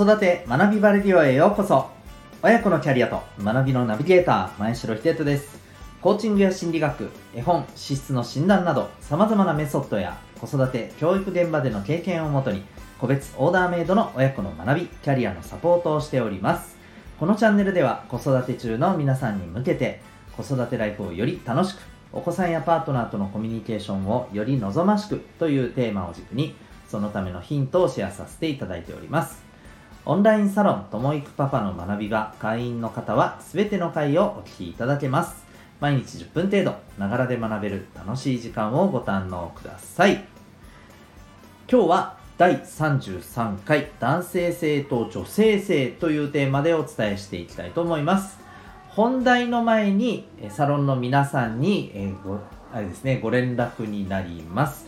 [0.00, 1.88] 育て学びバレディオへようこそ。
[2.40, 5.58] 親子のキャリアと学びのナビゲーター前城秀人です。
[6.00, 12.62] コーチングや心理学絵本資質の診断など様々なメソッドや子育て教育現場での経験をもとに
[13.00, 16.76] 個別オーダーメイドの親子の学びキャリアのサポートをしております。
[17.18, 20.00] このチャンネルでは子育て中の皆さんに向けて
[20.36, 21.80] 子育てライフをより楽しく
[22.12, 26.54] お子さんやパートナーとのコミュニケーションをより望ましくというテーマを軸に
[26.86, 29.47] そのためのヒントをシェアさせていただいております。
[30.10, 35.44] オンラインサロンともいくパパの学び場会員の方は全ての回をお聞きいただけます。
[35.80, 40.24] 毎日10分程度ながらで学べる楽しい時間をご堪能ください。
[41.70, 48.38] 今日は第33回男性性と女性性というテーマでお伝えしていきたいと思います。
[48.88, 52.38] 本題の前にサロンの皆さんに、えご
[52.72, 54.86] あれですね、ご連絡になります。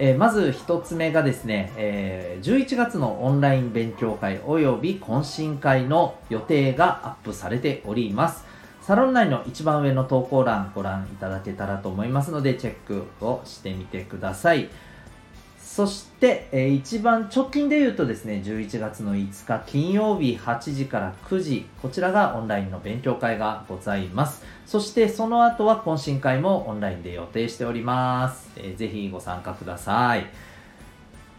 [0.00, 8.44] えー、まず1つ目がですね、えー、11月のオンライン勉強会及び懇親会の予定がアップされております。
[8.80, 14.70] サロン内の一番上の投稿欄ご覧いただけたらと思いますのでチェックをしてみてください。
[15.68, 24.42] そして、えー、一番直近で言うとですね、11月の5日金曜日8時から9時、こちらがオンラインの勉強会がございます。
[24.66, 28.50] そしてその後は懇親会もオンラインで予定しております。
[28.56, 30.26] えー、ぜひご参加ください。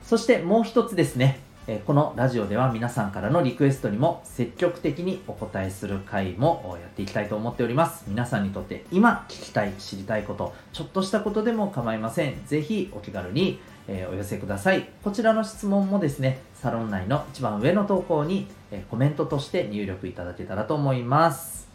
[0.04, 1.40] そしてもう一つですね、
[1.72, 8.06] えこのラジオでは皆さんからのリクエストにも積極的にお答えする回もやっていきたいと思っております。
[8.08, 12.44] 皆さんにとって今聞きたい、知りたいこと、ちょっとしたことでも構いません。
[12.48, 14.90] ぜひお気軽にえ、お寄せください。
[15.04, 21.70] こちらの質問もですね、サロン内の一番上の投稿に、え、コメントとして入力いただけたらと思います。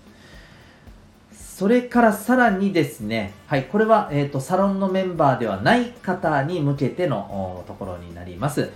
[1.32, 8.72] それからさらにですね、はい、これは、えーと、サロンのメンバーではない方に向けてのところになります。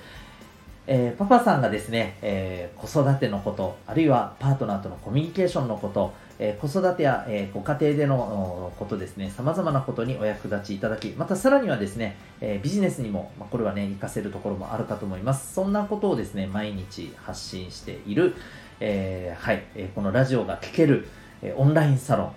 [0.91, 15.52] えー、パパさんがですね、えー、子育てのこと、あるいはパートナーとのコミュニケーションのこと、えー、子育てや、えご家庭でのことですね、様々なことにお役立ちいただき、またさらにはですね、えビジネスにも、まあ、これはね、活かせるところもあるかと思います。
[15.52, 18.35] そんなことをですね、毎日発信している、
[18.80, 21.07] えはい、えこのラジオが聴ける、
[21.42, 22.33] えオンラインサロン、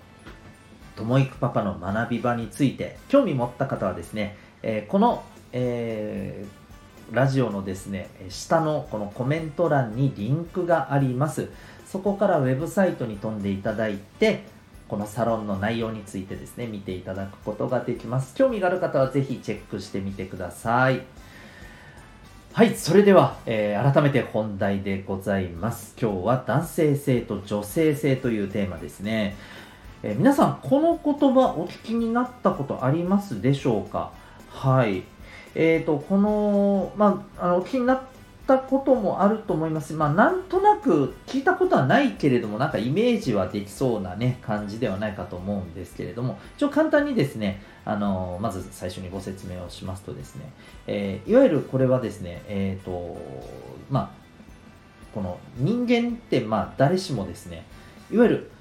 [0.98, 5.24] ともいくパパの学び場について、興味持った方はですね、えこの、
[5.54, 6.44] え
[7.12, 11.50] ラジオのですね、下のこのコメント欄にリンクがあります。
[11.86, 14.44] そこからウェブサイトに飛んでいただいて、
[14.88, 18.34] このサロンの内容についてですね、見ていただくことができます。
[18.34, 21.02] 興味がある方はぜひチェックしてみてください。
[22.54, 25.96] はい、それでは、えー、改めて本題でございます。
[26.02, 29.36] 今日は男性性と女性性というテーマですね。
[30.04, 34.12] えー、皆さん、この言葉お聞きになったことありますでしょうか？
[34.50, 35.04] はい。
[35.56, 38.02] えーと、この、まあ、あのお聞きになっ
[38.48, 39.94] たこともあると思います。
[39.94, 50.52] まあ、なんとなく聞いたことはないけれども、なんかイメージはできそうなね、感じではないかと思うんですけれども、一応簡単にですね、あのまず最初にご説明をしますとですね、
[50.88, 53.18] えー、いわゆるこれはですね、えっ、ー、と、
[53.90, 54.22] まあ、
[55.14, 57.66] この人間って、まあ、誰しもですね、
[58.12, 58.52] いわゆる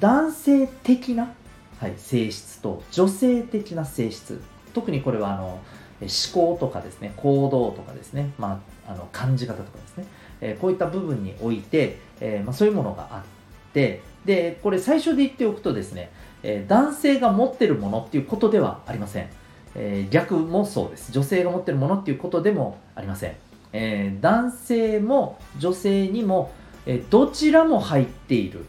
[0.00, 1.32] 男性的な、
[1.80, 4.40] はい、性質と女性的な性質、
[4.74, 5.60] 特にこれはあの、
[6.06, 10.06] 思考とかですね、行動とかですね、まあ、あの感じ方とかですね、
[10.40, 16.10] えー、こういった部分において、えー、まあ、そういうものがあって、で、これ最初で言っておくとですね、
[16.42, 19.28] えー、男性が持ってるものっていうことではありません。
[19.74, 21.12] え逆もそうです。
[21.12, 23.36] 女性が持ってるものっていうことでもありません。
[23.72, 26.52] え男性も女性にも、
[26.84, 28.66] えどちらも入っている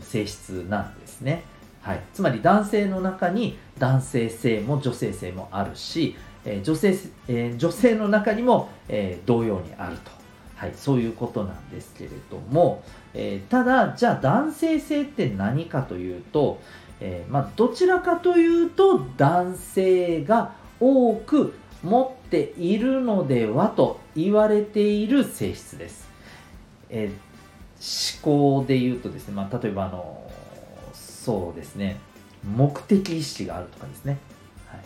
[0.00, 1.42] 性質なんですね。
[1.82, 6.96] はい、つまり男性の中に男性性も女性性もあるし、え、女性、
[7.28, 10.10] え、女性の中にも、え、同様にあると、
[10.56, 16.60] はい、そういうことなんですけれども、えただじゃあ男性性って何かというと、
[17.00, 26.08] えまあ、どちらかというと男性が多く持っているのではと言われている性質です。
[26.90, 27.10] え
[27.82, 30.30] 思考で言うとですね、まあ、例えばあの
[30.92, 31.98] そうですね
[32.44, 34.18] 目的意識があるとかですね、
[34.68, 34.80] はい。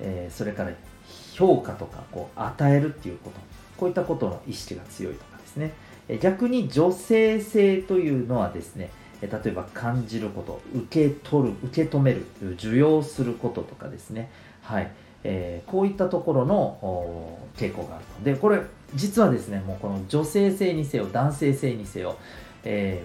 [0.00, 0.70] えー、それから
[1.38, 3.38] 評価とかこう与えるっていうこと。
[3.76, 5.72] こういったことの意識が強いとかですね。
[6.20, 8.90] 逆に女性性というのはですね
[9.20, 12.24] 例えば感じること受け取る受け止める
[12.54, 14.30] 受容することとかですね。
[14.62, 14.90] はい。
[15.24, 18.24] えー、こういったところの傾向があると。
[18.24, 18.60] でこれ
[18.94, 22.16] 実はですねもうこの女性性にせよ男性性にせよ
[22.64, 23.02] え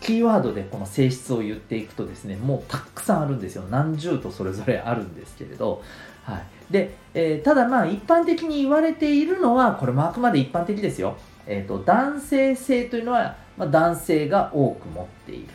[0.00, 3.64] ー、キーワードでこの性質を言っていくとですねもうたくさんあるんですよ。
[3.70, 5.82] 何十とそれぞれあるんですけれど、
[6.24, 6.42] はい。
[6.70, 11.16] でえー、ただまあ一般的に言われているのはこれもあくまで一般的ですよ。
[11.46, 15.48] えーと、男性性というのは、まあ、男性が多く持っている、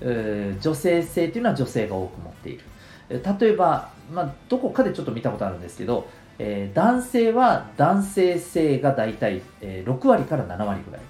[0.00, 2.64] えー、女性性というのは女性が多く持っている。
[3.08, 11.00] 例えば、まあ、どこかでちょっと見たことあるんですけど、えー、男性は男性性が大体、えー、6割から7割ぐらい。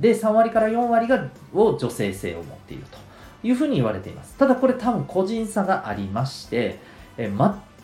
[0.00, 2.98] で3割から4割がを女性性を持っていると
[3.46, 4.34] いうふうに言われています。
[4.36, 6.78] ただこれ多分個人差がありまして、
[7.16, 7.30] え、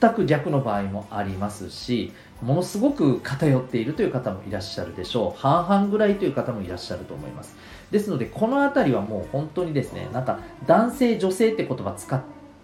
[0.00, 2.12] 全く逆の場合もありますし
[2.42, 5.40] ものすごく偏っているという方もいらっしゃるでしょう。
[5.40, 7.56] 半々ぐらいという方もいらっしゃると思います。
[7.90, 12.22] ですのでこの辺りはもう本当にですねなんか男性女性って言葉使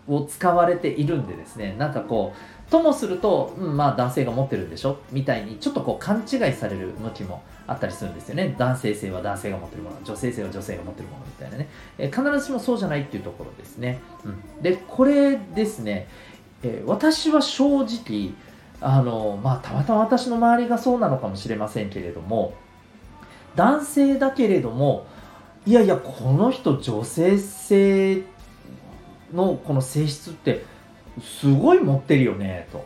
[0.09, 4.97] を使われているんでですねなんかこうともすると、うん、まあ男性が持ってるんでしょ？
[5.13, 8.55] みたいにちょっとこう勘違いされる向きもあったりするんですよね。
[8.59, 16.09] 男性性は男性が持ってるもの女性性は女性が持ってるものみたいなね、えー、必ずしもそうじゃないっていうところですね、うん、でこれですね、
[16.63, 18.33] えー、私は正直
[18.81, 22.55] あのまあたまたま私の周りがそうなのかもしれませんけれども
[23.55, 25.07] 男性だけれども
[25.67, 28.23] いやいやこの人女性性
[29.35, 30.65] のこの性質って
[31.21, 32.85] すごい持ってるよねと。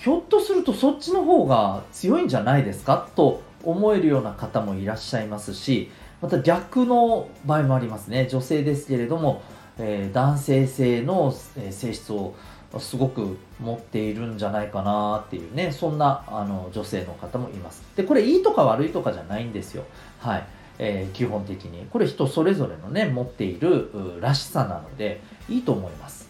[0.00, 5.90] ひょっとするとそっちの方が強いんじゃないですかと思えるような方もいらっしゃいますし
[6.20, 8.26] また逆の場合もありますね。
[8.30, 9.42] 女性ですけれども、
[9.78, 12.34] えー、男性性の性質を
[12.78, 17.82] すごく持っているんじゃないかなっていうねそんなあの女性の方もいます。
[17.96, 19.84] でこれいいとか悪いとかじゃないんですよ。
[20.18, 20.46] はい。
[20.78, 21.86] えー、基本的に。
[21.90, 23.90] これ人それぞれのね持っている
[24.20, 26.25] らしさなのでいいと思います、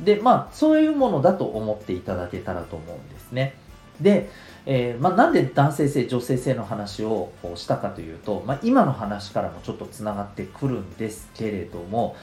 [0.00, 3.54] でまあそういうものだと思っていただけたらと思うんですね。
[4.00, 4.30] で、
[4.66, 12.16] えー、まあ、なんで男性性女性性の話をしたかというと、まあ、今の話からもちょっとつながってくるんですけれども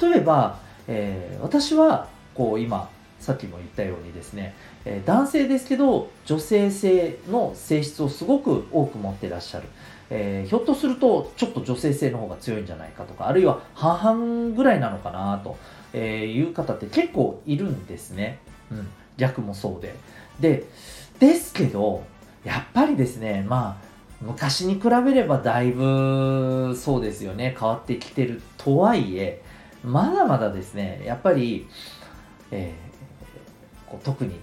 [0.00, 4.54] 例えば、えー、私はこう今さっきも言ったようにですね、
[4.84, 9.64] えー、男性ですけど女性性の性質をすごく多く持ってらっしゃる、
[10.10, 15.56] えー、ひょっとするとちょっと女性性の方が強いんじゃないかとかあるいは半々ぐらいなのかなと。
[15.96, 18.40] いう方って結構いるんですね、
[18.70, 19.94] うん、逆もそうで。
[20.40, 20.64] で
[21.18, 22.04] ですけど
[22.44, 23.88] やっぱりですねまあ
[24.20, 27.56] 昔に比べればだいぶそうですよね。
[27.58, 29.42] 変わってきてるとはいえ
[29.84, 31.68] まだまだですねやっぱり
[32.50, 34.38] えー、こう特に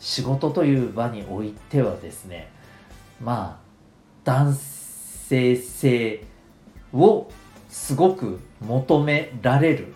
[0.00, 2.50] 仕事という場においてはですね
[3.22, 3.66] まあ
[4.24, 6.24] 男性性
[6.92, 7.30] を
[7.68, 9.94] すごく求められる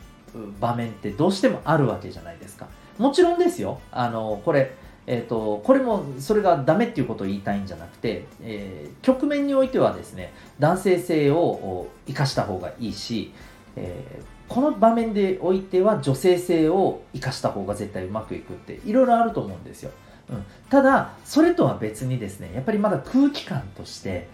[0.61, 2.69] 場面ってどうしてもあるわけじゃないですか。
[2.99, 3.81] もちろんですよ。
[3.91, 4.75] あのこれ
[5.06, 13.32] えーと、これもそれがダメっていうことを言いたいんじゃなくて、えー、局面においてはですね男性性を生かした方がいいし、
[13.77, 19.93] えーこの場面でおいては女性性を生かした方が絶対うまくいくっていろいろあると思うんですよ、
[20.29, 24.26] うん、ただそれとは別にですねやっぱりまだ空気感として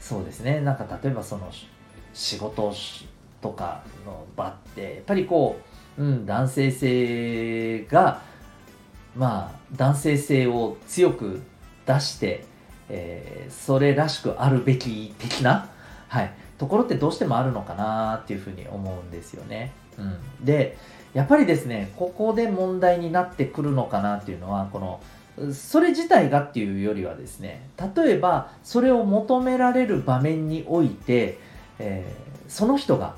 [0.00, 0.60] そうですね。
[0.60, 1.50] なんか例えばその
[2.14, 2.72] 仕事
[3.40, 5.60] とかの場ってやっぱりこ
[5.98, 8.22] う、うん、男性性が
[9.16, 11.42] まあ男性性を強く
[11.86, 12.44] 出して、
[12.88, 15.70] えー、それらしくあるべき的な、
[16.08, 19.72] はい、ところってどうしてもあるのかなっていうふうに思うんですよね。
[19.98, 20.76] うん、で
[21.14, 25.00] やっぱりですねここで問題になってくるのかなっていうのはこの
[25.52, 31.38] それ自体がっていうよりはですね例えばそれを求められる場面において、
[31.78, 33.16] えー、その人が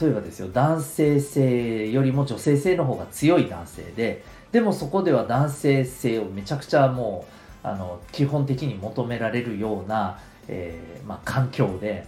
[0.00, 7.26] 例えばですよ男性性よりも女性性の方が強い男性ででもそこでは男性性をめちゃくちゃも
[7.64, 12.06] うあの基本的に求められるような、えーまあ、環境で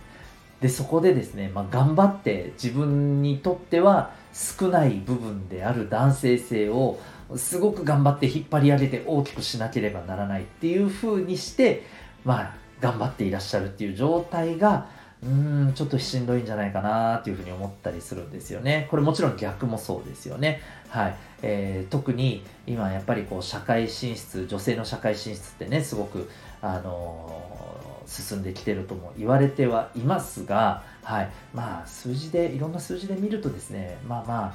[0.61, 6.99] でそこでですね、まあ、頑張って自分にとっては少ない部分である男性性を
[7.37, 11.83] すごく頑張って引っ張り上げて大きくしなければならないっていう風にして
[12.25, 14.89] まあ頑張っていらっしゃるっていう状態が
[15.25, 18.87] うんちょっとしんどいんじゃないかなっていうふうに思ったりするんですよね。
[18.91, 20.61] これもちろん逆もそうですよね。
[20.89, 21.17] はい。
[21.43, 26.29] えー、特に今やっぱりこう社会進出、女性の社会進出ってね、すごく、
[26.63, 27.67] あの
[28.07, 34.55] 進んできてるとも言われてはいますが、はい、まあ数字でいろんな数字で見るとですねまあまあ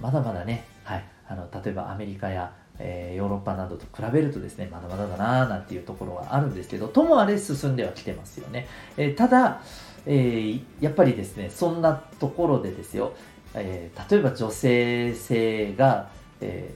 [0.00, 8.68] まだまだね、はい、あの例えばアメリカやえー、ヨーロッパなどと比べるとですね、まだまだだなーなんていうところはあるんですけど、ともあれ進んではきてますよね。
[8.96, 9.62] えー、ただ、
[10.10, 13.12] えー、やっぱりですね、そんなところでですよ、
[13.54, 16.10] え例えば女性性が、
[16.40, 16.74] え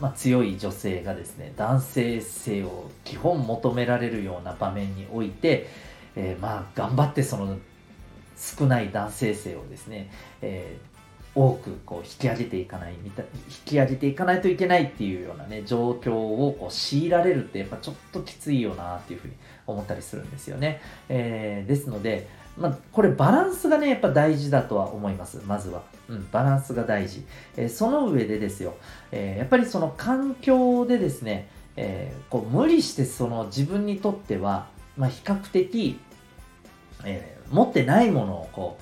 [0.00, 5.68] まあ、強い女性がですね男性性を基本求められるような場面において、
[6.16, 7.56] えー、まあ頑張ってその
[8.36, 10.10] 少ない男性性をですね、
[10.40, 10.76] え
[11.34, 13.28] 多くこう引き上げていかないみた引
[13.64, 19.34] き上げていかないといけないっていうようなね状況をこう強いられるってやっぱちょっときついよなっていうふうに
[19.66, 25.40] 思ったりするんですよね、えー、ですのでまあ、これバランスがねやっぱ大事だとは思います。
[25.46, 27.24] まずは、うん、バランスが大事、
[27.56, 28.74] えー、その上でですよ、
[29.10, 34.66] えー、やっぱりその環境でですね、えー、こう無理してその自分にとっては、
[34.96, 35.98] まあ、比較的、
[37.04, 38.78] え持ってないものをこ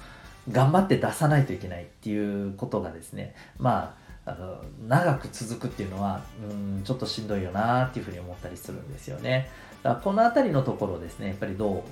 [0.49, 9.51] う頑張って出さないといけないっていうことがですねまああの長く続くっていうのはうんちょっとしんどいよなっていうふうに思ったりするんですよね。
[9.83, 11.83] だからこの辺りのところですねやっぱりどう、うん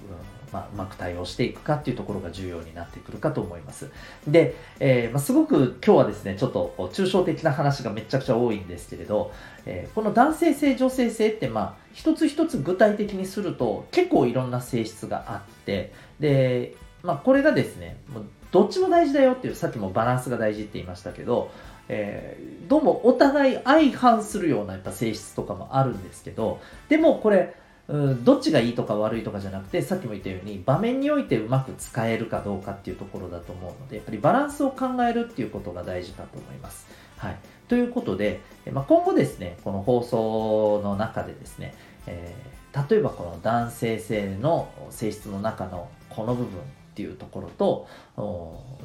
[0.52, 3.90] まあ、うまく対応していくかっていうところが重要になってくるかと思います。
[4.26, 9.32] で、えー、まあ、すごく今日はですねちょっと抽象的な話がめちゃくちゃ多いんですけれど、
[9.66, 21.50] えー、この男性性女性性ってまあ一つ一つ具体的にすると結構いろんな性質があってでまあ、これがですね、もうどっちも大事だよっていう、さっきもバランスが大事って言いましたけど、
[21.88, 27.54] えー、どうもお互い相反するようなやっぱ性質とかもあるんですけど、でもこれ、
[27.88, 36.86] うん、どっちがいいとか悪いとかじゃなくて、さっきも言ったように、場面においてうまく使えるかどうかっていうところだと思うので、やっぱりバランスを考えるっていうことが大事かと思います。
[37.16, 37.36] はい。
[37.66, 38.40] ということで、
[38.72, 41.74] まあ、今後ですね、この放送の中でですね、
[42.06, 46.62] えー、例えばこの男性性の性質の中のこの部分っ
[46.94, 47.86] ていうところと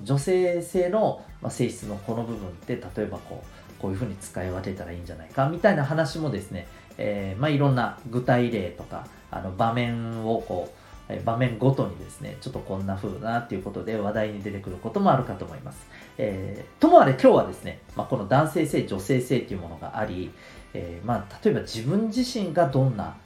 [0.04, 10.74] 女性性の性質のこの部分って例えばこうこういうふうに使い分けたらいいんじゃないかみたいな話もですね、えー、まあ、いろんな具体例とかあの場面をこ
[11.10, 15.86] う場面ごとにですね、ちょっとこんな風なっていうことで話題に出てくることもあるかと思います。
[16.18, 20.32] えー、ともあれ今日はですね、まあ、この男性性、女性性っていうものがあり、
[20.74, 23.18] えー、まあ、例えば自分自身がどんな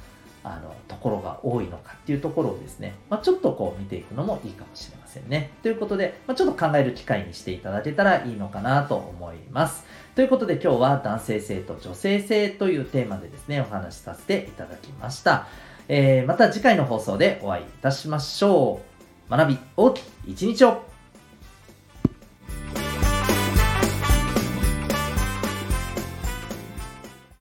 [0.53, 5.51] あのところが多いのかっていうところをですね、まあ、ちょっとこう見ていくのもいいかもしれませんね。
[5.63, 9.85] ということで、まあ、ちょっと考える機会にしていただけたらいいのかなと思います。
[10.15, 15.47] ということで今日は男性性と女性性というテーマでですね、お話しさせていただきました。
[15.89, 18.81] えー、また次回の放送でお会いいたしましょ
[19.29, 19.31] う。
[19.31, 20.96] 学び大きい一日を